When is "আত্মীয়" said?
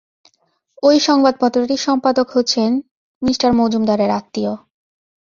4.11-4.53